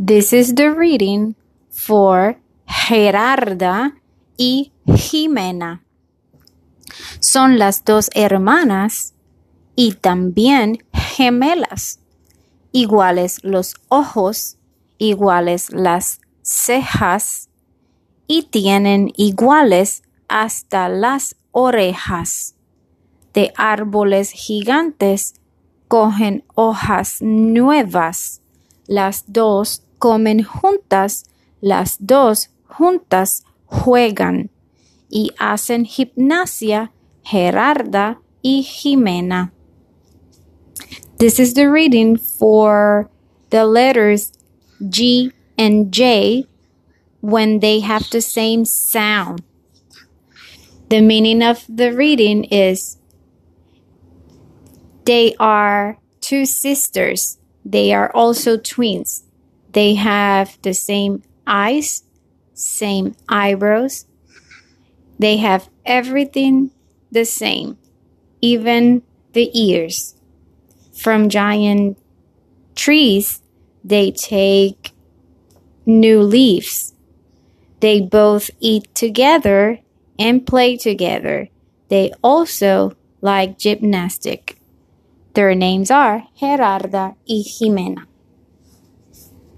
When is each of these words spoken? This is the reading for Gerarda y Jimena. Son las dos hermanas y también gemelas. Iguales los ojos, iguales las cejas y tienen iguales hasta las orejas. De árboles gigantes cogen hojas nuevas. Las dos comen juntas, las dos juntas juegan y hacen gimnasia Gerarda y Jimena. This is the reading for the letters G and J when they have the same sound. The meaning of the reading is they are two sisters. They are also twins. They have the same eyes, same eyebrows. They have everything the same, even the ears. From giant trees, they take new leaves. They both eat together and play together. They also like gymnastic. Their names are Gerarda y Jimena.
This 0.00 0.32
is 0.32 0.54
the 0.54 0.70
reading 0.70 1.34
for 1.70 2.38
Gerarda 2.68 3.96
y 4.36 4.70
Jimena. 4.86 5.82
Son 7.18 7.58
las 7.58 7.84
dos 7.84 8.08
hermanas 8.14 9.14
y 9.74 9.94
también 9.94 10.84
gemelas. 10.92 11.98
Iguales 12.70 13.40
los 13.42 13.74
ojos, 13.88 14.56
iguales 14.98 15.72
las 15.72 16.20
cejas 16.42 17.48
y 18.28 18.44
tienen 18.44 19.10
iguales 19.16 20.04
hasta 20.28 20.88
las 20.88 21.34
orejas. 21.50 22.54
De 23.34 23.52
árboles 23.56 24.30
gigantes 24.30 25.34
cogen 25.88 26.44
hojas 26.54 27.16
nuevas. 27.20 28.42
Las 28.86 29.24
dos 29.26 29.82
comen 29.98 30.42
juntas, 30.42 31.24
las 31.60 31.96
dos 32.00 32.50
juntas 32.66 33.44
juegan 33.66 34.50
y 35.10 35.30
hacen 35.38 35.84
gimnasia 35.84 36.92
Gerarda 37.22 38.18
y 38.42 38.62
Jimena. 38.62 39.52
This 41.18 41.38
is 41.38 41.54
the 41.54 41.68
reading 41.68 42.16
for 42.16 43.10
the 43.50 43.66
letters 43.66 44.32
G 44.88 45.32
and 45.56 45.92
J 45.92 46.46
when 47.20 47.60
they 47.60 47.80
have 47.80 48.08
the 48.10 48.20
same 48.20 48.64
sound. 48.64 49.42
The 50.88 51.00
meaning 51.00 51.42
of 51.42 51.64
the 51.68 51.92
reading 51.92 52.44
is 52.44 52.96
they 55.04 55.34
are 55.40 55.98
two 56.20 56.46
sisters. 56.46 57.38
They 57.64 57.92
are 57.92 58.10
also 58.14 58.56
twins. 58.56 59.24
They 59.72 59.94
have 59.94 60.58
the 60.62 60.74
same 60.74 61.22
eyes, 61.46 62.02
same 62.54 63.14
eyebrows. 63.28 64.06
They 65.18 65.36
have 65.38 65.68
everything 65.84 66.70
the 67.10 67.24
same, 67.24 67.78
even 68.40 69.02
the 69.32 69.50
ears. 69.58 70.14
From 70.94 71.28
giant 71.28 71.98
trees, 72.74 73.42
they 73.84 74.10
take 74.10 74.92
new 75.86 76.22
leaves. 76.22 76.94
They 77.80 78.00
both 78.00 78.50
eat 78.60 78.94
together 78.94 79.80
and 80.18 80.46
play 80.46 80.76
together. 80.76 81.48
They 81.88 82.12
also 82.22 82.96
like 83.20 83.58
gymnastic. 83.58 84.58
Their 85.34 85.54
names 85.54 85.90
are 85.90 86.24
Gerarda 86.40 87.14
y 87.28 87.42
Jimena. 87.46 88.06